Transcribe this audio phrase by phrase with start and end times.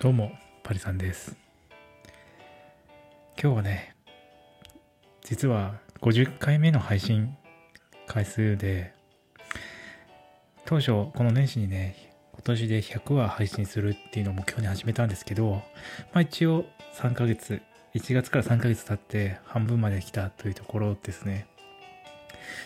[0.00, 1.36] どうも、パリさんです。
[3.38, 3.94] 今日はね、
[5.20, 7.36] 実は50回目の配信
[8.06, 8.94] 回数で、
[10.64, 15.60] 当初この年始にね、今年で100話配信するっていうのを目標に始めたんですけど、ま
[16.14, 17.60] あ一応3ヶ月、
[17.94, 21.46] 1月から3ヶ月経って半分まで来たというところですね。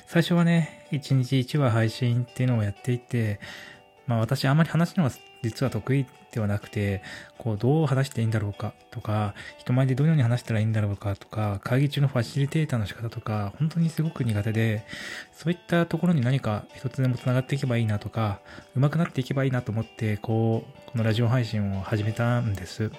[0.07, 3.41] 最初はね、1日1話配信っていうのをやっていて、
[4.07, 5.11] まあ私あんまり話すのが
[5.43, 7.03] 実は得意ではなくて、
[7.39, 14.85] こうどう話していいんだろうかとか、人前でどのように話したらいいんだろうかとか、会議中のファシリテーターの仕方とか、本当にすごく苦手で、
[15.33, 18.41] そういったところに何か一つでも繋がっていけばいいなとか、
[18.75, 22.91] 上手くなっていけばいいなと思って、こう、このラジオ配信を始めたんです。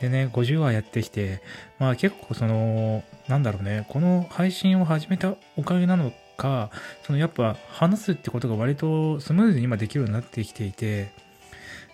[0.00, 1.42] でね、50話やってきて、
[1.78, 6.70] まあ結構その、なんだろうね、この配信を始めたおかげなのか、
[7.02, 11.10] そのやっぱ話すってことが割とスムーズに今できるようになってきていて、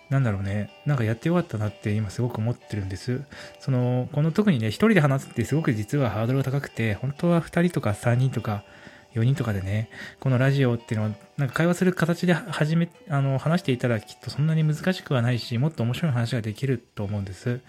[0.09, 3.23] なんだろうね、なんかやってよかったなって今すごく思ってるんです。
[3.59, 8.63] その、この特にね、一人で話すってすごく実はハードルが高くて、本当は二人とか三人とか
[9.15, 17.61] 4人とかでね、このラジオっていうのは、なんか会話する形で始め、あの、話していたらきっとそんなに難しくはないし、もっと面白い話ができると思うんです。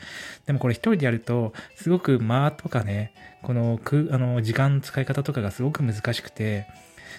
[0.47, 6.67] でもこれ一人でやると、すごく間とかね、この、く、あの、時間の使い方とかがすごく難しくて、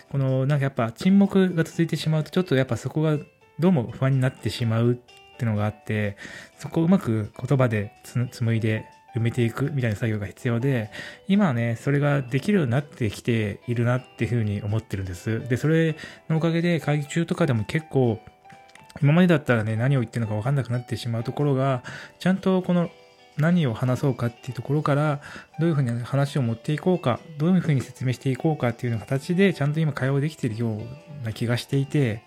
[0.10, 3.18] この、なんかやっぱ沈黙が続いてしまうと、ちょっとやっぱそこが
[3.60, 6.18] どうも不安になってしまうってのがあって、
[6.60, 8.86] そこをうまく言葉でつ紡いで
[9.18, 10.92] 埋めていくみたいな作業が必要で、
[11.28, 15.48] 今はね、それができるようになってきているなっていうふうに思ってるんです。
[15.48, 15.96] で、それ
[16.30, 18.20] のおかげで会議中とかでも結構、
[19.02, 21.84] 今までだったらね、何を言ってるのか分かんなくなってしまうところが、
[22.20, 22.90] ちゃんとこの
[23.38, 25.22] 何を話そうかっていうところから、
[25.60, 32.24] どういうふうに話を持っていこうか、どういうふうに説明していこうかっていうような形で、ちゃんと今会話できてるような気がしていて、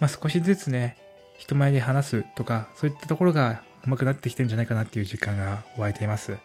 [0.00, 0.96] まあ少しずつね、
[1.38, 6.36] 人前で話すとか、そういったところが上手くなってきてるんじゃないかなっていう実感が湧いています。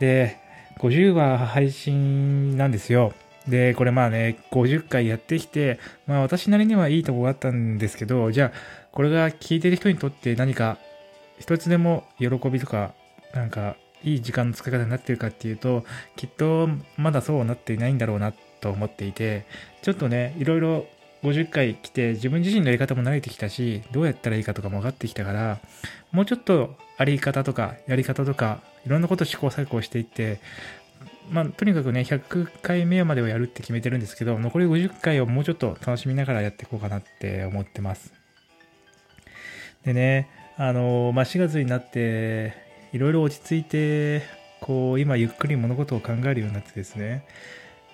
[0.00, 0.38] で、
[0.78, 3.12] 50話配信なんですよ。
[3.48, 8.52] で、これまあね、50回やってきて、まあ私なりにはいいとこがあったんですけど、じゃあ、
[8.92, 10.78] これが聞いてる人にとって何か
[11.38, 12.94] 一つでも喜びとか、
[13.34, 15.84] なんかいい時間の使い方になってるかっていうと、
[16.16, 19.46] きっとまだそうなっていないんだろうなと思っていて、
[19.82, 20.86] ちょっとね、いろいろ
[21.24, 25.58] 50回来て自分自身のやり方も慣れてきたし、どうやったらいいかとかも分かってきたから、
[26.12, 30.38] もうちょっとあり方とかやり方とか、いろんなこと試行錯誤していって、
[31.30, 38.12] まあ、とにかくね、100回目までをやるって決めてるんですけど、残り50回をもうちょっと楽しみながらやっていこうかなって思ってます。
[39.84, 42.52] でね、あの、まあ、4月になって、
[42.92, 44.22] いろいろ落ち着いて、
[44.60, 47.24] こう、今ゆっくり物事を考えるようになってですね、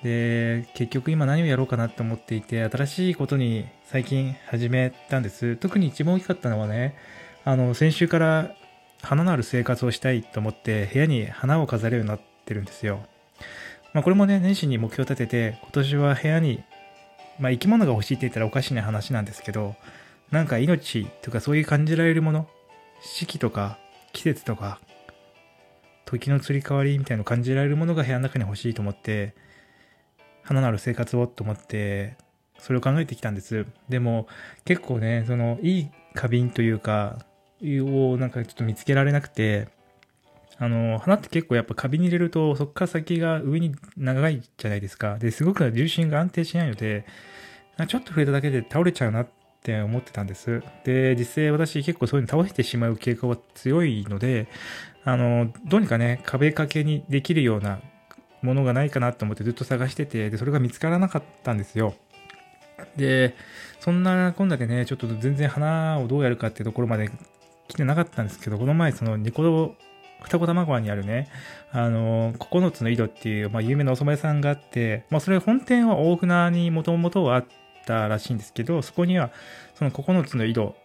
[0.03, 5.57] で、結局今何をやろうかなって思っていて、新しいことに最近始めたんです。
[5.57, 6.97] 特に一番大きかったのはね、
[7.45, 8.55] あの、先週から
[9.03, 13.01] 花のある生活をしたいと思って、部屋に花を飾るようになってるんですよ。
[13.93, 16.63] まあこれもね、年始に目標を立てて、今年は部屋に、
[17.39, 19.77] まあ生き物が欲しいって言ったらおかしな話なんですけど、
[20.31, 22.49] なんか命とかそういう感じられるもの、
[23.03, 23.79] 四季とか
[24.13, 24.81] 季節とか、
[26.05, 29.35] 時の移り変わりみたいなの感じられるものが部屋の中に欲しいと思って、
[30.51, 32.17] 花のある生活をと思って、
[32.59, 33.67] それを考えてきたんです。
[33.89, 34.27] でも、
[34.65, 37.25] 結構ね、その、いい花瓶というか、
[37.63, 39.69] をなんかちょっと見つけられなくて、
[40.59, 45.19] あの、花って結構やっぱ花瓶に入れると、そっから先が上に長いじゃないですか。
[45.19, 47.05] で、すごく重心が安定しないので、
[47.87, 49.29] ちょっと触れただけで倒れちゃうなっ
[49.63, 50.65] て思ってたんです。
[50.83, 54.49] で、実際私結構そういうの倒してしまう傾向が強いので、
[55.05, 57.81] あの、どうにかね、壁掛けにできるような
[58.43, 61.95] ものがないかなと思ってずっと探してて、で、それが見つからなかったんですよ。
[62.97, 63.35] で、
[63.81, 67.11] そんな今度でね、ちょっと全然花をどうやるかっていうところまで
[67.69, 69.75] 来てなかったんですけど、この前そのニコ動
[70.23, 71.29] 二子玉川にあるね、
[71.73, 77.45] あの、九つの井戸っていう、まあ、有名なお蕎麦屋さんがあって、まあ、それ本店は大船にもともとはあっ
[77.87, 79.31] たらしいんですけど、そこには、
[79.75, 80.77] その九つの井戸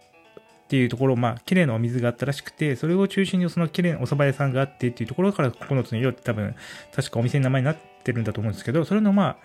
[0.66, 6.56] っていうところ、まあ、綺麗なお水があったらしくて、それを中心にその綺麗なお蕎麦屋さんがあってっていうところから九つの井戸って多分、
[6.94, 9.36] 確かお店の名前になってるんだと思うんですけど、それのまあ、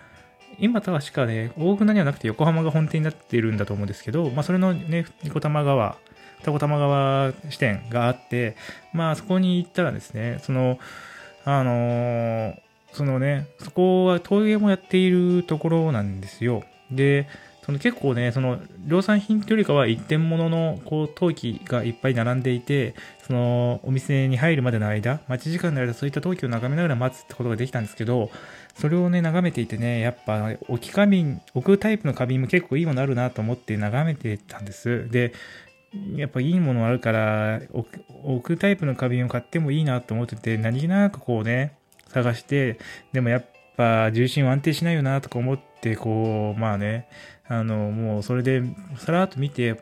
[0.57, 5.97] 今確かね、大船にはなくて横浜が本店になってるんだと思うんですけど、まあ、それのね、二子玉川、
[6.39, 8.55] 二子玉川支店があって、
[8.91, 10.79] まあ、そこに行ったらですね、その、
[11.45, 12.55] あのー
[12.93, 16.63] そのね、そこは陶芸もやっているところなんですよ。
[16.91, 17.27] で、
[17.71, 22.95] その結構ね、その量産品というよりかは一点物のこう陶器がいっぱい並んでいて、
[23.25, 28.29] そのお店に入るまでの間、待ち時間の間そういった陶器を眺めながら待つってことができたんですけど、
[28.75, 35.09] それをね、眺めていてね、やっぱ置き花瓶、置くタイプの花瓶も結構いいものあるなと思って眺めてたんです。
[35.09, 35.33] で、
[36.15, 37.61] やっぱいいものあるから
[38.23, 41.77] 置くタイプの花瓶を買ってもいいなと思ってて、何気なくこうね、
[42.09, 42.79] 探して、
[43.13, 43.45] でもやっ
[43.75, 47.07] ぱ重心安定しないよなとか思って、こう、まあね、
[47.47, 48.63] あの、もうそれで、
[48.97, 49.81] さらっと見て、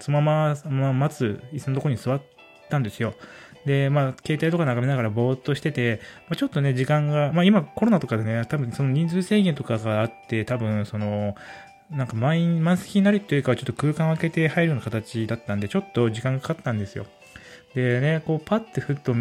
[0.00, 2.22] そのまま、待つ椅子のところに座っ
[2.70, 3.14] たんですよ。
[3.66, 11.36] で、まあ、携帯とか眺めながらぼーっとしてて、まあ、ちょっとね、時間が、まあ今コロナとかでね、多分その人数制限とかがあって、多分その、
[11.90, 17.06] なんか満員、満席になるというか、ちょっと空間を空けて入るような形だったんで、ちょっと時間がかかったんですよ。
[17.74, 19.14] でね、こうパッてふっと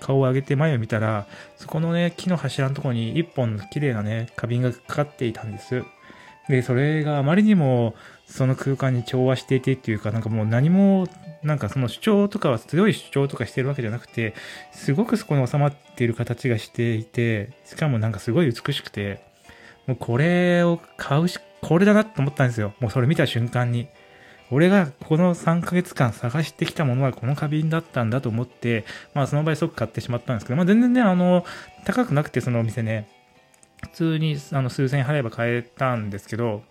[0.00, 1.26] 顔を上げて前を見たら、
[1.56, 5.84] そこのね、木の柱のところに一本の綺麗なね、花瓶がかかっていたんです。
[6.48, 7.94] で、それがあまりにも
[8.26, 11.06] その空間に調和していてっていうか、なんかもう何も、
[11.42, 14.34] なんかその主張とかは強い主張とかしてるわけじゃなくて、
[14.72, 19.22] すごくそこに収まっている形がしていて、しかもなんかすごい美しくて、
[19.86, 22.74] もうこれを買うし、これだなと思ったんですよ。
[22.80, 23.88] もうそれ見た瞬間に。
[24.54, 31.44] 俺がこの3ヶ月間探してきたものはこの花瓶だったんだと思って、まあその場合即買ってしまったんですけど、まあ全然ね、あの、
[31.84, 33.08] 高くなくてそのお店ね、
[33.82, 36.62] 普通にあの数千円払えば買えたんですけど、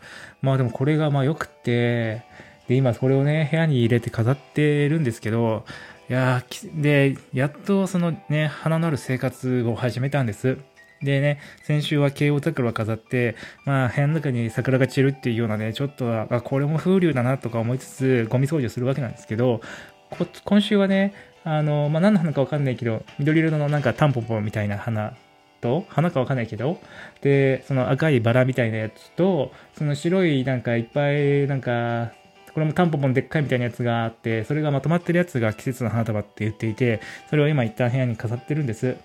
[0.42, 2.24] まあでもこれがまあ良くて、
[2.70, 5.66] で、今これをね、部屋に入れて飾ってるんですけど、
[6.10, 6.42] いや
[6.76, 10.58] で、やっとそのね、花のある生活を始めたんです。
[11.04, 13.36] でね、先週は慶応桜飾って、
[13.66, 19.62] まあ部屋の中に桜が散るっていうようなね、ちょっと、あ、これも風流だなとか思いつつ、ゴミ掃除をするわけなんですけど、
[20.10, 21.14] こ今週はね、
[21.44, 25.14] あの、まあ何の花かわかんないけど、緑色のなんかタンポポみたいな花
[25.62, 26.80] と、花かわかんないけど、
[27.22, 32.12] で、その赤いバラみたいなやつと、その白いなんかいっぱいなんか、
[32.54, 38.96] これもタンポポのでっかいみたいなやつがあって、それがまとまってるやつが季節の花束って言っていて、それを今一旦部屋に飾ってるんです。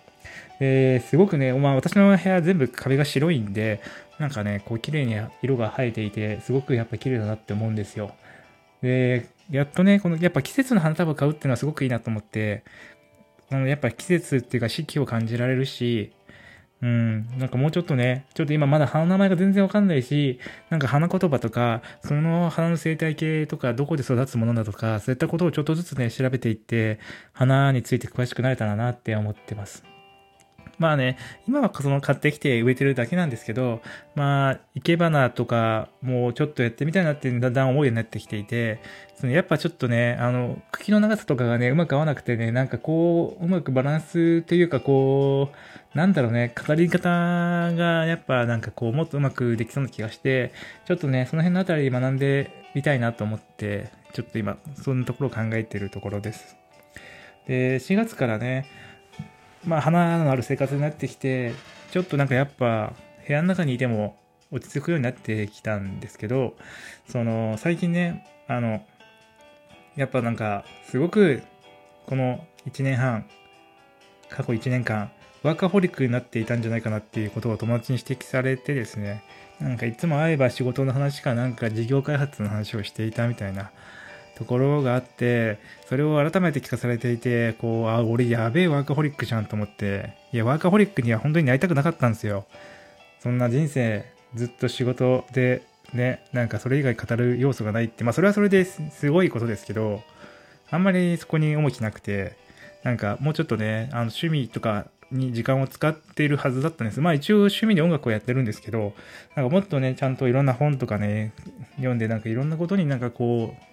[0.59, 3.81] で、すごくね、まあ私の部屋全部壁が白いんで、
[4.19, 8.13] なんかね、こう綺麗に色が生えていて、すごくやっぱ綺麗だなって思うんですよ。
[8.83, 12.65] で、やっとね、このやっぱ季節の花束を買うっていうのはすごくいいなと思って、
[13.51, 16.13] あのやっぱ季節っていうか四季を感じられるし、
[16.81, 20.39] うん、なんかもうちょっとね、ちょっと今まだ花の名前が全然わかんないし、
[20.71, 27.01] なんか花言葉とか、その花の生態系とか、どこで育つものだとか、そういったことをちょっとずつね、調べていって、
[27.33, 29.88] 花について詳しくなれたらなって思ってます。
[30.79, 33.83] まあね、今はその買ってきて植えてるだけなんですけど、
[34.15, 38.81] まあ、生け花とかもうちょっとやってみたいなってだんだん思うようになってきていて、
[39.17, 45.51] そのやっぱちょっとね、あの、茎の長さとかがね、うまく合わなくてね、なんかこう、うまくバランスというかこ
[45.95, 50.53] う、なんだろうね、飾り方がやっぱなんかこう、もっとうまくできそうな気がして、
[50.87, 56.57] ちょっとね、その辺のあたり学んでみたいなと思って、ちょっと今、そんなところを考えてるところです。
[57.49, 58.67] で、4月からね、
[59.65, 61.53] まあ、花のある生活になってきて、
[61.91, 62.93] ちょっとなんかやっぱ、
[63.27, 64.17] 部屋の中にいても
[64.51, 66.57] 落ち着くようになってきたんですけど、
[67.09, 68.85] その、最近ね、あの、
[69.97, 71.43] やっぱなんか、すごく、
[72.07, 73.27] この1年半、
[74.29, 75.11] 過去1年間、
[75.43, 79.23] ワーカホリックになっていたんじゃないかなっていうことを友達に指摘されてですね、
[79.61, 83.71] なんかいつも会えば仕事の話かなんか事業開発の話をしていたみたいな
[84.39, 85.59] ところがあって、
[85.89, 92.47] それを改めて聞かされていて、こう、あ、俺やべえワーカホリックじゃんと思って、いや、ワーカホリックには本当になりたくなかったんですよ。
[93.19, 94.05] そんな人生、
[94.37, 95.63] ずっと仕事で、
[95.93, 100.03] ね、なんかそれ以外語る要素がないって、まあそれはそれですごいことですけど、
[100.71, 102.37] あんまりそこに重きなくて、
[102.85, 107.01] なんかもうちょっとね、あの趣味とかに時間を使っているはずだったんです。
[107.01, 108.93] まあ一応趣味で音楽をやってるんですけど、
[109.35, 111.33] なんかもっとね、ちゃんといろんな本とかね、
[111.77, 113.68] 読んでなんかいろんなことになんかこう、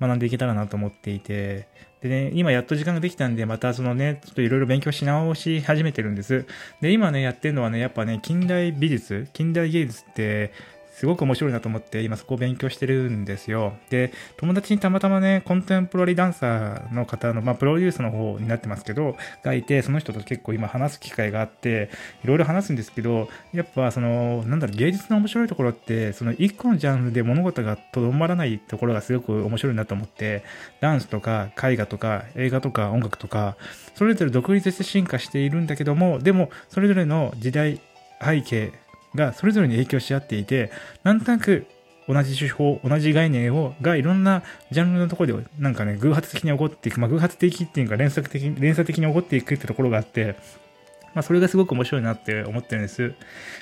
[0.00, 1.68] 学んでいけたらなと思っていて、
[2.00, 6.46] でね、今やっと時間ができたんで、またそのね、ちょっといろいろ勉強し直し始めてるんです。
[6.80, 10.52] で、今ね、やってるのはね、やっぱね、近代美術、近代芸術って、
[11.00, 13.72] すごく面白いなと思って今そこを勉強してるんですよ。
[13.88, 21.88] で、友達にたまたまね、コンテンポラリーダンサーの方の、まあ、プロデュースの方になってますけど、がいて、その人と結構今話す機会があって、
[22.22, 30.44] いろいろ話すんですけど、やっぱその、なんだろう、芸術の面白いところって、その一個のジャンルで物事がとどまらないところがすごく面白いなと思って、
[30.82, 33.56] ダンスとか絵画とか映画とか音楽とか、
[33.94, 37.80] それぞれ独立して進化しているんだけども、でも、それぞれの時代、
[38.22, 38.72] 背景、
[39.14, 40.70] がそれぞれに影響し合っていて、
[41.02, 41.66] なんとなく
[42.08, 50.36] 同じ手法、同じ概念を、がいろんなジャンルのところで、なんかね、偶発的に起こっていく、まあ、偶発的っていうか連鎖的、連鎖的に起こっていくってところがあって、
[51.14, 53.14] まあ、それがすごく面白いなって思ってるんです。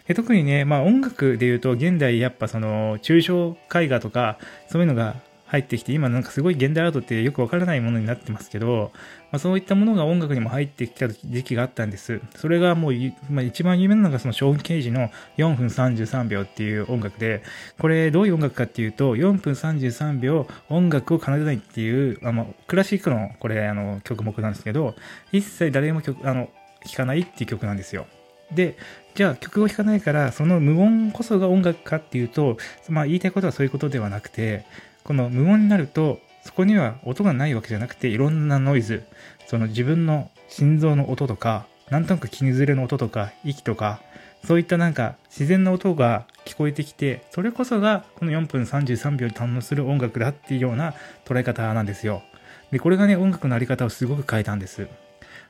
[0.07, 4.39] で特にね、まあ、音楽で言うと、現代やっぱその、抽象絵画とか、
[4.69, 5.17] そういうのが
[5.49, 8.93] 入ってきて、今なんかすごい現代アートってよくわからないものになってますけど、
[9.33, 12.21] まあ、そういったものが音楽にも入ってきた時期があったんです。
[12.37, 12.93] それがもう、
[13.31, 17.43] まあ、一番有名なのがそのショーン・ケージの4分33秒っていう音楽で、
[17.79, 24.95] これどういう音楽かっていうと、4分33秒音楽を奏でないっていう、あの、クラシックのこれあの曲目なんですけど、
[25.33, 26.51] 一切誰も曲、あの、
[26.85, 28.07] 弾かないっていう曲なんですよ。
[28.53, 28.77] で、
[29.15, 32.57] じゃあ曲を弾かないからその無音こそが音楽かっていうと、
[32.89, 34.65] まあ言いたいことはそういうことではなくて、
[35.09, 39.05] この無音になるとそこには音がないわけじゃなくていろんなノイズ、
[39.47, 44.03] その自分の心臓の音とか、なんとなく気ずれの音とか、息とか、
[44.47, 50.93] そういったなんか自然な音が聞こえてきて、それこそがこの4分33秒で堪能する音楽だっていうような
[51.25, 52.23] 捉え方なんですよ。
[52.71, 54.89] で、これがね、音楽のあり方をすごく変えたんです。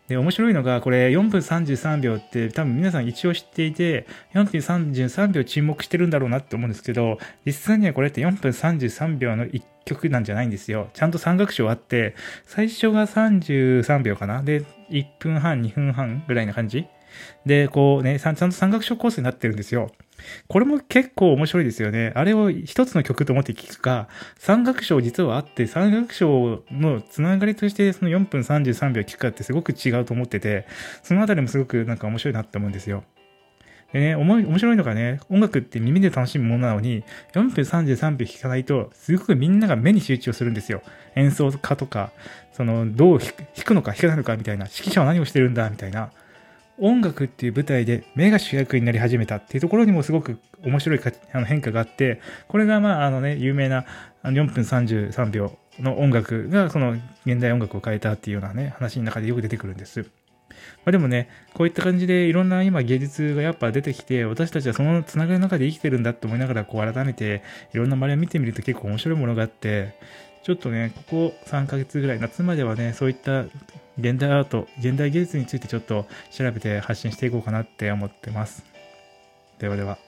[0.08, 10.88] で、面白いのが、これ4分33秒って多分皆さん一応知っていて、4分33秒注目してるんだろうなって思うんですけど、実際にはこれって4分33秒の1曲なんじゃないんですよ。
[10.94, 12.14] ちゃんと三楽章あって、
[12.46, 16.86] 最初が33秒かなで、1分半、2分半ぐらいな感じ
[17.44, 19.90] で、こうね、ちゃんと三楽章コースになってるんですよ。
[20.48, 22.12] これも結構面白いですよね。
[22.14, 24.08] あれを一つの曲と思って聴くか、
[24.38, 30.66] 三楽章実はあって、三楽章のつながりとしてその4分33秒聴くかってすごく違うと思ってて、
[31.02, 33.04] そのあたりもすごくなんか面白いなって思うんですよ。
[33.92, 40.82] でね、面白いのがね、音楽って耳で楽しむものなのに、4分33秒弾かないと、すごくみんなが目に集中するんですよ。
[41.14, 42.12] 演奏家とか、
[42.52, 43.32] その、どう弾
[43.64, 46.10] くのか弾かないのかみたいな、指揮者は何をしてるんだみたいな。
[46.80, 51.00] 音楽っていう舞台で目が主役になり始めたっていうところにもすごく面白い
[51.32, 53.85] あの変化があって、これがまああのね、有名な
[54.25, 56.92] 4分33秒の音楽がその
[57.26, 60.02] 現代音楽を変えたっていうようなね、話の中でよく出てくるんです。
[60.85, 67.42] まあ、でもね、こういった感じでいろんな今芸術がやっぱ出てきて、私たちはそのつながりの中で生きてるんだって思いながら、こう改めて
[67.75, 69.94] いろんな周りを見てみると結構面白いものがあって、
[70.48, 73.42] ちょっとね、ここ3ヶ月ぐらい、夏まではね、そういった
[73.98, 78.64] 現代アート、現代技術についてちょっと調べて発信していこうかなって思ってます。
[79.58, 80.07] ではでは。